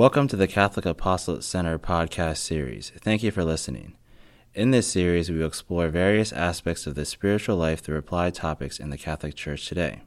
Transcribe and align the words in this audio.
Welcome 0.00 0.28
to 0.28 0.36
the 0.36 0.46
Catholic 0.46 0.86
Apostolate 0.86 1.44
Center 1.44 1.78
podcast 1.78 2.38
series. 2.38 2.90
Thank 3.02 3.22
you 3.22 3.30
for 3.30 3.44
listening. 3.44 3.98
In 4.54 4.70
this 4.70 4.86
series, 4.86 5.28
we 5.28 5.36
will 5.36 5.46
explore 5.46 5.88
various 5.88 6.32
aspects 6.32 6.86
of 6.86 6.94
the 6.94 7.04
spiritual 7.04 7.58
life 7.58 7.80
through 7.80 7.98
applied 7.98 8.34
topics 8.34 8.80
in 8.80 8.88
the 8.88 8.96
Catholic 8.96 9.34
Church 9.34 9.66
today. 9.66 10.00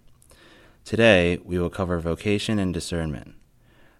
Today, 0.84 1.38
we 1.44 1.60
will 1.60 1.70
cover 1.70 2.00
vocation 2.00 2.58
and 2.58 2.74
discernment. 2.74 3.36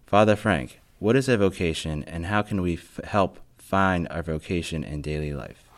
Father 0.08 0.36
Frank, 0.36 0.82
what 0.98 1.16
is 1.16 1.30
a 1.30 1.38
vocation 1.38 2.04
and 2.06 2.26
how 2.26 2.42
can 2.42 2.64
we 2.64 2.74
f- 2.74 3.00
help 3.04 3.38
find 3.60 4.08
our 4.10 4.24
vocation 4.24 4.84
in 4.84 5.04
daily 5.04 5.32
life? 5.32 5.70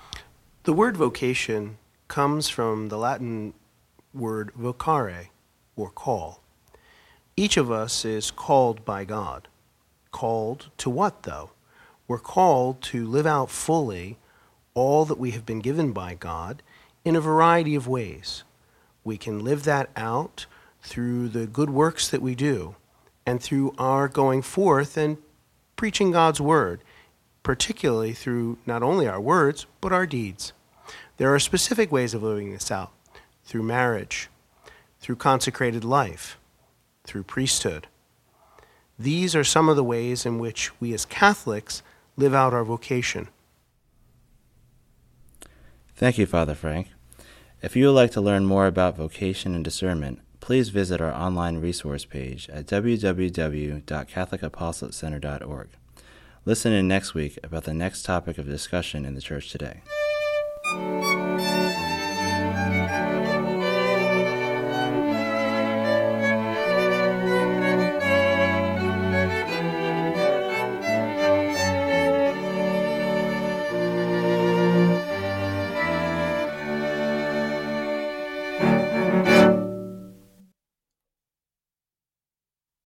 The 0.64 0.72
word 0.72 0.96
vocation 0.96 1.78
comes 2.08 2.48
from 2.48 2.88
the 2.88 2.98
Latin 2.98 3.54
word 4.14 4.54
vocare, 4.58 5.28
or 5.76 5.90
call. 5.90 6.42
Each 7.36 7.58
of 7.58 7.70
us 7.70 8.06
is 8.06 8.32
called 8.32 8.86
by 8.86 9.04
God. 9.04 9.50
Called 10.16 10.70
to 10.78 10.90
what, 10.90 11.24
though? 11.24 11.50
We're 12.08 12.20
called 12.20 12.82
to 12.84 13.06
live 13.06 13.28
out 13.28 13.50
fully 13.50 14.18
all 14.74 15.04
that 15.04 15.20
we 15.20 15.32
have 15.32 15.46
been 15.46 15.60
given 15.60 15.92
by 15.92 16.14
God 16.14 16.64
in 17.04 17.18
a 17.18 17.20
variety 17.20 17.76
of 17.76 17.86
ways. 17.86 18.46
We 19.04 19.18
can 19.18 19.44
live 19.44 19.66
that 19.66 19.90
out 19.98 20.46
through 20.82 21.28
the 21.28 21.48
good 21.48 21.70
works 21.70 22.08
that 22.08 22.22
we 22.22 22.34
do 22.34 22.78
and 23.26 23.44
through 23.44 23.76
our 23.78 24.08
going 24.08 24.42
forth 24.42 24.96
and 24.96 25.18
preaching 25.76 26.12
God's 26.12 26.40
word, 26.40 26.80
particularly 27.44 28.14
through 28.14 28.58
not 28.66 28.82
only 28.82 29.10
our 29.10 29.20
words, 29.20 29.66
but 29.82 29.92
our 29.92 30.06
deeds. 30.06 30.54
There 31.18 31.36
are 31.36 31.40
specific 31.40 31.92
ways 31.92 32.14
of 32.14 32.24
living 32.24 32.54
this 32.54 32.72
out 32.72 32.94
through 33.44 33.64
marriage, 33.64 34.30
through 35.02 35.18
consecrated 35.18 35.84
life, 35.84 36.40
through 37.04 37.24
priesthood. 37.24 37.88
These 38.98 39.36
are 39.36 39.44
some 39.44 39.68
of 39.68 39.76
the 39.76 39.84
ways 39.84 40.26
in 40.26 40.40
which 40.40 40.72
we 40.80 40.94
as 40.94 41.04
Catholics 41.06 41.84
live 42.16 42.34
out 42.34 42.54
our 42.54 42.64
vocation. 42.64 43.28
Thank 45.96 46.18
you, 46.18 46.26
Father 46.26 46.56
Frank. 46.56 46.88
If 47.62 47.76
you 47.76 47.88
would 47.88 47.94
like 47.94 48.12
to 48.12 48.22
learn 48.22 48.46
more 48.46 48.68
about 48.68 48.96
vocation 48.98 49.56
and 49.56 49.64
discernment, 49.64 50.20
please 50.40 50.70
visit 50.70 51.02
our 51.02 51.14
online 51.14 51.58
resource 51.58 52.06
page 52.06 52.48
at 52.50 52.68
www.catholicapostolatecenter.org. 52.68 55.68
Listen 56.46 56.72
in 56.72 56.88
next 56.88 57.16
week 57.16 57.40
about 57.44 57.64
the 57.64 57.74
next 57.74 58.04
topic 58.04 58.38
of 58.38 58.46
discussion 58.46 59.04
in 59.06 59.16
the 59.16 59.22
Church 59.22 59.50
today. 59.50 59.82